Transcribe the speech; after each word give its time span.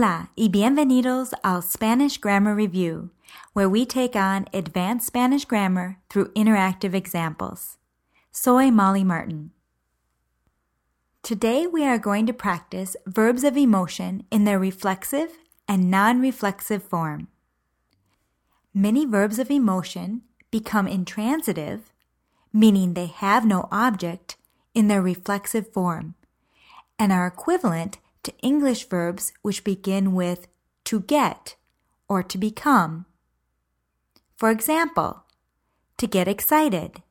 Hola 0.00 0.30
y 0.34 0.48
bienvenidos 0.48 1.34
al 1.44 1.60
Spanish 1.60 2.18
Grammar 2.18 2.54
Review, 2.54 3.10
where 3.52 3.68
we 3.68 3.84
take 3.84 4.16
on 4.16 4.46
advanced 4.54 5.06
Spanish 5.06 5.44
grammar 5.44 5.98
through 6.08 6.32
interactive 6.32 6.94
examples. 6.94 7.76
Soy 8.32 8.70
Molly 8.70 9.04
Martin. 9.04 9.50
Today 11.22 11.66
we 11.66 11.84
are 11.84 11.98
going 11.98 12.24
to 12.24 12.32
practice 12.32 12.96
verbs 13.04 13.44
of 13.44 13.58
emotion 13.58 14.24
in 14.30 14.44
their 14.44 14.58
reflexive 14.58 15.36
and 15.68 15.90
non-reflexive 15.90 16.82
form. 16.82 17.28
Many 18.72 19.04
verbs 19.04 19.38
of 19.38 19.50
emotion 19.50 20.22
become 20.50 20.88
intransitive, 20.88 21.92
meaning 22.54 22.94
they 22.94 23.08
have 23.08 23.44
no 23.44 23.68
object, 23.70 24.38
in 24.74 24.88
their 24.88 25.02
reflexive 25.02 25.70
form, 25.70 26.14
and 26.98 27.12
are 27.12 27.26
equivalent 27.26 27.98
to 28.22 28.36
English 28.42 28.88
verbs 28.88 29.32
which 29.42 29.64
begin 29.64 30.14
with 30.14 30.46
to 30.84 31.00
get 31.00 31.56
or 32.08 32.22
to 32.22 32.38
become. 32.38 33.06
For 34.36 34.50
example, 34.50 35.24
to 35.98 36.06
get 36.06 36.28
excited, 36.28 37.02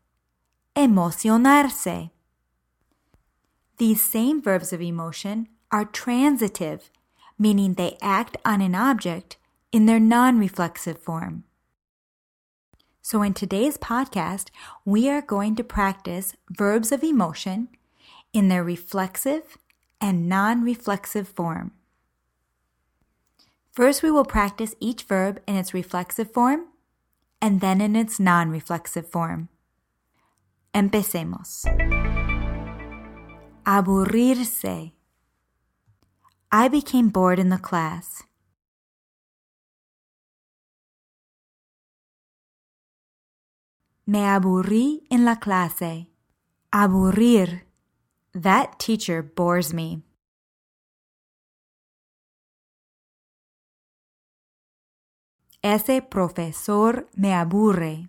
emocionarse. 0.75 2.09
These 3.77 4.03
same 4.03 4.41
verbs 4.41 4.73
of 4.73 4.81
emotion 4.81 5.47
are 5.71 5.85
transitive, 5.85 6.89
meaning 7.37 7.75
they 7.75 7.97
act 8.01 8.35
on 8.43 8.61
an 8.61 8.75
object 8.75 9.37
in 9.71 9.85
their 9.85 9.99
non-reflexive 9.99 10.99
form. 10.99 11.43
So 13.01 13.21
in 13.21 13.33
today's 13.33 13.77
podcast, 13.77 14.49
we 14.85 15.09
are 15.09 15.21
going 15.21 15.55
to 15.55 15.63
practice 15.63 16.35
verbs 16.49 16.91
of 16.91 17.03
emotion 17.03 17.69
in 18.33 18.49
their 18.49 18.63
reflexive 18.63 19.57
and 20.01 20.29
non-reflexive 20.29 21.27
form. 21.27 21.71
First, 23.71 24.03
we 24.03 24.11
will 24.11 24.25
practice 24.25 24.75
each 24.79 25.03
verb 25.03 25.41
in 25.47 25.55
its 25.55 25.73
reflexive 25.73 26.31
form 26.31 26.65
and 27.41 27.61
then 27.61 27.81
in 27.81 27.95
its 27.95 28.19
non-reflexive 28.19 29.07
form. 29.07 29.49
Empecemos. 30.73 31.65
Aburrirse. 33.65 34.91
I 36.51 36.67
became 36.67 37.09
bored 37.09 37.39
in 37.39 37.49
the 37.49 37.57
class. 37.57 38.23
Me 44.07 44.25
aburrí 44.25 45.01
en 45.11 45.23
la 45.23 45.35
clase. 45.35 46.07
Aburrir. 46.73 47.68
That 48.33 48.77
teacher 48.77 49.23
bores 49.23 49.73
me. 49.73 50.03
Ese 55.63 56.01
profesor 56.09 57.07
me 57.17 57.29
aburre. 57.29 58.07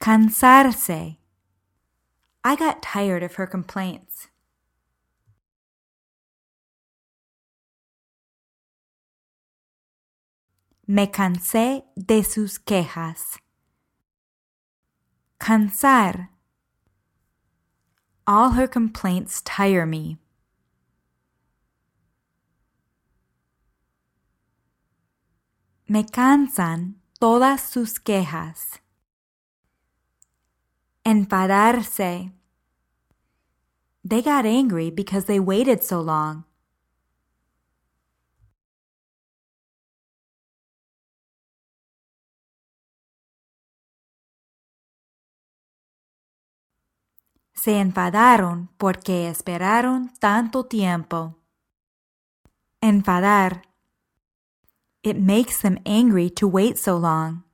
Cansarse. 0.00 1.16
I 2.42 2.56
got 2.56 2.82
tired 2.82 3.22
of 3.22 3.34
her 3.36 3.46
complaints. 3.46 4.28
Me 10.86 11.06
cansé 11.06 11.84
de 11.96 12.24
sus 12.24 12.58
quejas. 12.58 13.38
Cansar. 15.38 16.30
All 18.30 18.50
her 18.50 18.68
complaints 18.68 19.42
tire 19.42 19.84
me. 19.84 20.16
Me 25.88 26.04
cansan 26.04 26.94
todas 27.20 27.60
sus 27.60 27.98
quejas. 27.98 28.78
Enfadarse. 31.04 32.30
They 34.04 34.22
got 34.22 34.46
angry 34.46 34.90
because 34.90 35.24
they 35.24 35.40
waited 35.40 35.82
so 35.82 36.00
long. 36.00 36.44
Se 47.62 47.78
enfadaron 47.78 48.70
porque 48.78 49.28
esperaron 49.28 50.14
tanto 50.18 50.64
tiempo. 50.64 51.36
Enfadar. 52.80 53.68
It 55.02 55.18
makes 55.18 55.60
them 55.60 55.76
angry 55.84 56.30
to 56.30 56.48
wait 56.48 56.78
so 56.78 56.96
long. 56.96 57.44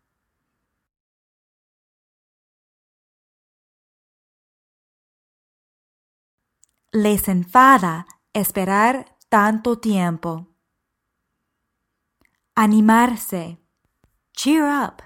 Les 6.93 7.27
enfada 7.27 8.07
esperar 8.33 9.17
tanto 9.29 9.81
tiempo. 9.81 10.47
Animarse. 12.55 13.59
Cheer 14.37 14.67
up. 14.69 15.03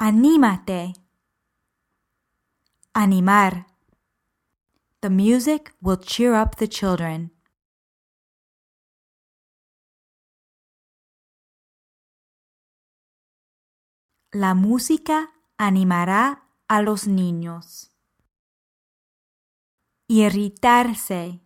Anímate. 0.00 0.92
Animar. 2.94 3.66
The 5.00 5.08
music 5.08 5.72
will 5.80 5.98
cheer 5.98 6.34
up 6.34 6.56
the 6.56 6.66
children. 6.66 7.30
La 14.32 14.54
música 14.54 15.30
animará 15.58 16.42
a 16.68 16.82
los 16.82 17.06
niños. 17.06 17.90
Irritarse. 20.08 21.40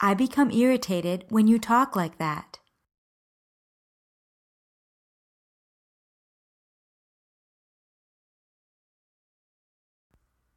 I 0.00 0.14
become 0.14 0.50
irritated 0.50 1.26
when 1.28 1.46
you 1.46 1.58
talk 1.58 1.94
like 1.94 2.16
that. 2.16 2.55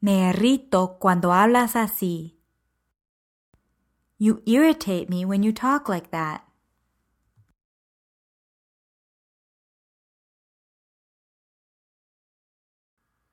Me 0.02 0.30
irrito 0.30 0.98
cuando 1.00 1.34
hablas 1.34 1.76
así. 1.76 2.38
You 4.18 4.42
irritate 4.46 5.10
me 5.10 5.26
when 5.26 5.44
you 5.44 5.52
talk 5.52 5.90
like 5.90 6.12
that. 6.12 6.46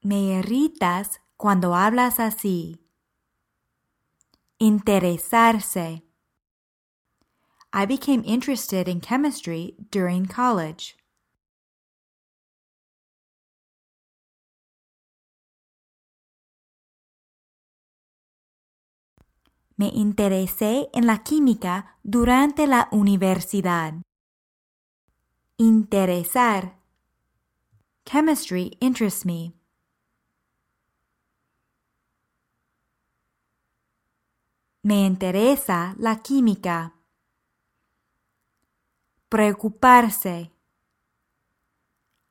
Me 0.02 0.40
irritas 0.40 1.18
cuando 1.36 1.74
hablas 1.74 2.18
así. 2.18 2.78
Interesarse. 4.60 6.02
I 7.72 7.86
became 7.86 8.22
interested 8.24 8.88
in 8.88 9.00
chemistry 9.00 9.76
during 9.90 10.26
college. 10.26 10.96
Me 19.76 19.88
interesé 19.88 20.88
en 20.94 21.06
la 21.06 21.22
química 21.22 21.98
durante 22.02 22.66
la 22.66 22.88
universidad. 22.92 23.94
Interesar. 25.58 26.78
Chemistry 28.04 28.76
interests 28.80 29.26
me. 29.26 29.52
Me 34.82 35.04
interesa 35.04 35.94
la 35.98 36.22
química. 36.22 36.94
Preocuparse. 39.28 40.52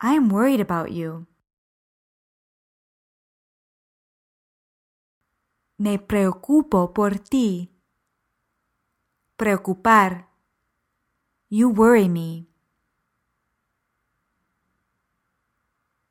I'm 0.01 0.29
worried 0.29 0.61
about 0.61 0.91
you. 0.91 1.27
Me 5.77 5.99
preocupo 5.99 6.93
por 6.93 7.19
ti. 7.19 7.69
Preocupar. 9.35 10.29
You 11.49 11.69
worry 11.69 12.07
me. 12.07 12.47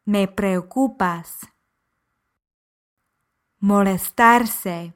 Me 0.05 0.29
preocupas. 0.29 1.47
Molestarse. 3.59 4.93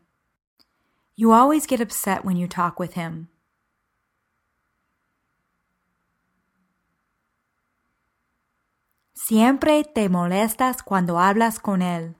You 1.16 1.32
always 1.32 1.66
get 1.66 1.80
upset 1.80 2.22
when 2.24 2.36
you 2.36 2.46
talk 2.46 2.78
with 2.78 2.92
him. 2.92 3.28
Siempre 9.14 9.84
te 9.84 10.10
molestas 10.10 10.82
cuando 10.82 11.18
hablas 11.18 11.58
con 11.58 11.80
él. 11.80 12.16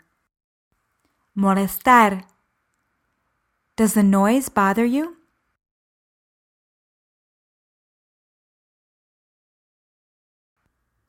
Molestar 1.34 2.26
Does 3.78 3.94
the 3.94 4.02
noise 4.02 4.48
bother 4.48 4.84
you? 4.84 5.19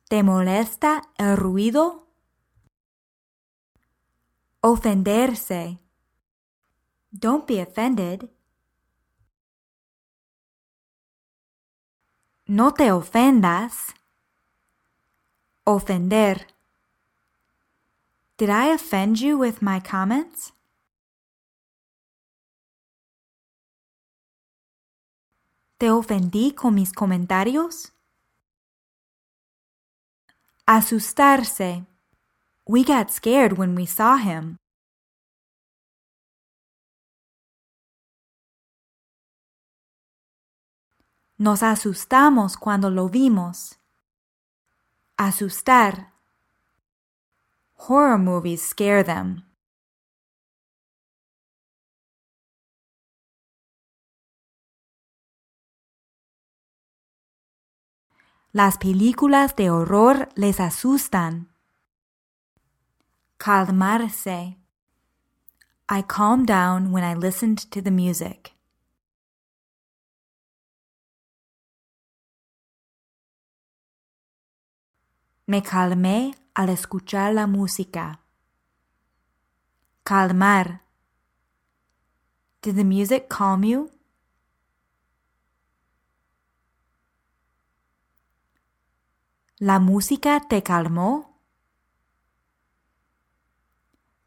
¿Te 0.08 0.22
molesta 0.22 1.02
el 1.18 1.36
ruido? 1.36 2.06
Ofenderse. 4.62 5.80
Don't 7.12 7.48
be 7.48 7.60
offended. 7.60 8.30
No 12.46 12.76
te 12.76 12.92
ofendas. 12.92 13.96
Ofender. 15.64 16.46
Did 18.38 18.52
I 18.52 18.68
offend 18.68 19.20
you 19.20 19.40
with 19.40 19.64
my 19.64 19.80
comments? 19.80 20.52
¿Te 25.80 25.92
ofendí 25.92 26.52
con 26.52 26.76
mis 26.76 26.92
comentarios? 26.92 27.94
Asustarse. 30.66 31.86
We 32.68 32.84
got 32.84 33.10
scared 33.10 33.58
when 33.58 33.78
we 33.78 33.86
saw 33.86 34.18
him. 34.18 34.58
Nos 41.38 41.64
asustamos 41.64 42.58
cuando 42.58 42.90
lo 42.90 43.08
vimos. 43.08 43.80
Asustar. 45.16 46.12
Horror 47.88 48.18
movies 48.18 48.62
scare 48.62 49.06
them. 49.06 49.49
Las 58.52 58.80
películas 58.80 59.56
de 59.56 59.70
horror 59.70 60.30
les 60.34 60.60
asustan. 60.60 61.50
Calmarse. 63.38 64.58
I 65.88 66.02
calmed 66.02 66.48
down 66.48 66.92
when 66.92 67.04
I 67.04 67.14
listened 67.14 67.70
to 67.70 67.80
the 67.80 67.92
music. 67.92 68.56
Me 75.46 75.62
calmé 75.62 76.36
al 76.56 76.70
escuchar 76.70 77.36
la 77.36 77.46
música. 77.46 78.22
Calmar. 80.04 80.82
Did 82.64 82.78
the 82.78 82.84
music 82.84 83.30
calm 83.30 83.64
you? 83.64 83.92
¿La 89.62 89.78
música 89.78 90.40
te 90.48 90.64
calmó? 90.64 91.38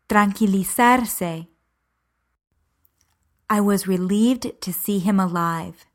Tranquilizarse. 0.06 1.49
I 3.49 3.61
was 3.61 3.87
relieved 3.87 4.61
to 4.61 4.75
see 4.75 4.99
him 4.99 5.19
alive. 5.19 5.87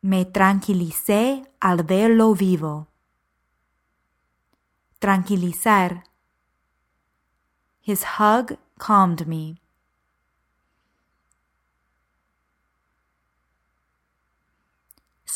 Me 0.00 0.24
tranquilicé 0.24 1.44
al 1.60 1.82
verlo 1.82 2.34
vivo. 2.34 2.88
Tranquilizar. 4.98 6.04
His 7.82 8.02
hug 8.18 8.56
calmed 8.78 9.26
me. 9.26 9.63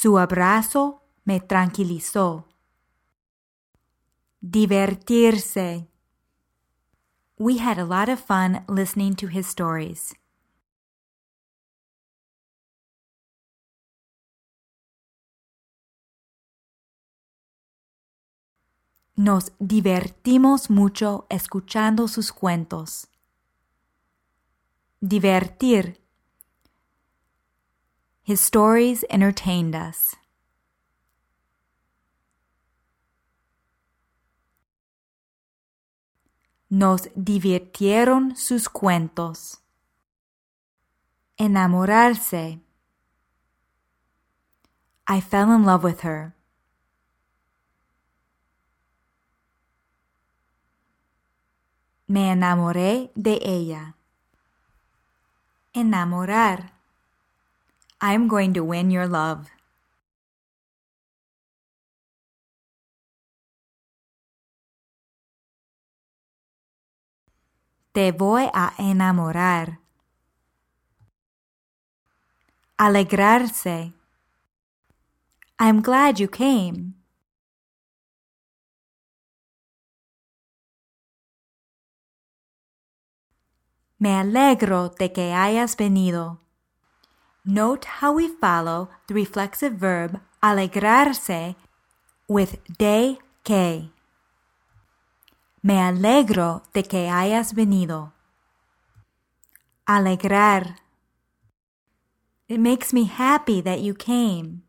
Su 0.01 0.17
abrazo 0.17 1.03
me 1.25 1.41
tranquilizó. 1.41 2.47
Divertirse. 4.41 5.89
We 7.37 7.59
had 7.59 7.81
a 7.81 7.85
lot 7.85 8.09
of 8.09 8.21
fun 8.21 8.65
listening 8.69 9.17
to 9.17 9.27
his 9.27 9.49
stories. 9.49 10.15
Nos 19.17 19.51
divertimos 19.59 20.71
mucho 20.71 21.27
escuchando 21.29 22.07
sus 22.07 22.31
cuentos. 22.31 23.09
Divertir. 25.01 25.99
His 28.29 28.43
stories 28.43 29.07
entertained 29.09 29.75
us. 29.75 30.15
Nos 36.69 37.09
divirtieron 37.17 38.37
sus 38.37 38.69
cuentos. 38.69 39.61
Enamorarse. 41.39 42.61
I 45.07 45.21
fell 45.23 45.51
in 45.51 45.65
love 45.65 45.83
with 45.83 46.03
her. 46.03 46.35
Me 52.07 52.31
enamoré 52.31 53.11
de 53.15 53.39
ella. 53.43 53.95
Enamorar. 55.75 56.78
I'm 58.01 58.29
going 58.29 58.55
to 58.55 58.63
win 58.63 58.91
your 58.91 59.09
love. 59.09 59.49
Te 67.93 68.13
voy 68.13 68.49
a 68.55 68.73
enamorar. 68.79 69.81
Alegrarse. 72.79 73.93
I'm 75.59 75.83
glad 75.83 76.21
you 76.21 76.29
came. 76.29 76.95
Me 83.99 84.15
alegro 84.15 84.91
de 84.91 85.13
que 85.13 85.33
hayas 85.33 85.77
venido. 85.77 86.48
Note 87.51 87.87
how 88.03 88.13
we 88.13 88.29
follow 88.29 88.91
the 89.07 89.15
reflexive 89.15 89.73
verb 89.73 90.21
alegrarse 90.43 91.57
with 92.29 92.59
de 92.77 93.17
que. 93.43 93.89
Me 95.63 95.81
alegro 95.81 96.63
de 96.75 96.83
que 96.83 97.09
hayas 97.09 97.55
venido. 97.55 98.13
Alegrar. 99.87 100.77
It 102.51 102.61
makes 102.61 102.93
me 102.93 103.05
happy 103.05 103.63
that 103.63 103.81
you 103.81 103.95
came. 103.95 104.65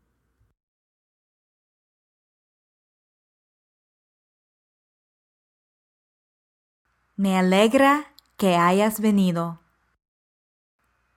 Me 7.18 7.36
alegra 7.36 8.06
que 8.38 8.56
hayas 8.56 9.00
venido. 9.00 9.58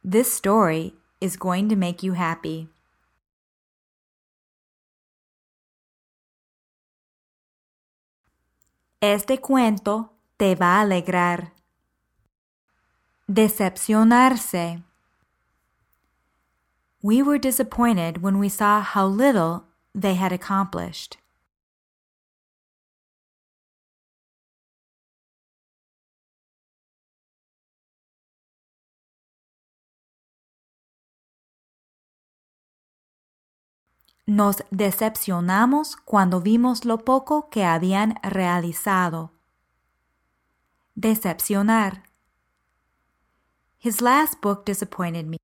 This 0.04 0.34
story 0.34 0.98
is 1.24 1.38
going 1.38 1.70
to 1.70 1.76
make 1.78 2.04
you 2.04 2.14
happy. 2.14 2.68
Este 9.02 9.40
cuento 9.40 10.10
te 10.38 10.54
va 10.56 10.80
a 10.80 10.82
alegrar. 10.82 11.52
Decepcionarse. 13.30 14.84
We 17.02 17.22
were 17.22 17.38
disappointed 17.38 18.22
when 18.22 18.38
we 18.38 18.50
saw 18.50 18.82
how 18.82 19.06
little 19.08 19.64
they 19.96 20.16
had 20.16 20.34
accomplished. 20.34 21.18
Nos 34.26 34.64
decepcionamos 34.72 35.98
cuando 35.98 36.40
vimos 36.40 36.86
lo 36.86 37.00
poco 37.00 37.50
que 37.50 37.66
habían 37.66 38.16
realizado. 38.24 39.34
Decepcionar. 40.96 42.04
His 43.80 44.00
last 44.02 44.42
book 44.42 44.64
disappointed 44.64 45.26
me. 45.26 45.38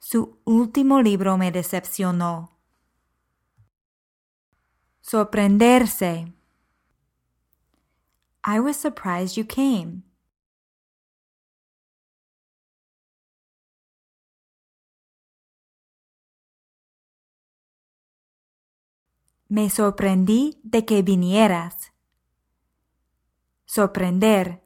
Su 0.00 0.40
último 0.44 1.00
libro 1.00 1.38
me 1.38 1.52
decepcionó. 1.52 2.58
Sorprenderse. 5.00 6.32
I 8.44 8.58
was 8.58 8.76
surprised 8.76 9.36
you 9.36 9.44
came. 9.44 10.02
Me 19.52 19.68
sorprendí 19.68 20.58
de 20.62 20.86
que 20.86 21.02
vinieras. 21.02 21.92
Sorprender. 23.66 24.62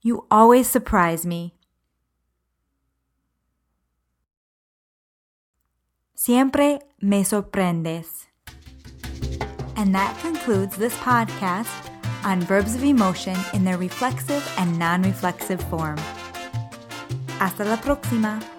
You 0.00 0.26
always 0.32 0.66
surprise 0.66 1.24
me. 1.24 1.54
Siempre 6.16 6.80
me 7.00 7.22
sorprendes. 7.22 8.26
And 9.76 9.94
that 9.94 10.18
concludes 10.22 10.76
this 10.76 10.96
podcast 10.96 11.70
on 12.24 12.40
verbs 12.40 12.74
of 12.74 12.82
emotion 12.82 13.36
in 13.54 13.62
their 13.62 13.78
reflexive 13.78 14.42
and 14.58 14.76
non 14.76 15.02
reflexive 15.02 15.62
form. 15.70 15.98
Hasta 17.38 17.64
la 17.64 17.76
próxima! 17.76 18.57